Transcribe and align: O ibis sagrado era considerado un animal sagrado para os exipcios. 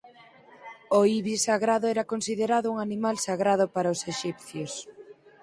O 0.97 0.99
ibis 1.17 1.41
sagrado 1.49 1.85
era 1.93 2.09
considerado 2.13 2.67
un 2.73 2.77
animal 2.87 3.15
sagrado 3.27 3.65
para 3.75 3.93
os 3.95 4.01
exipcios. 4.11 4.73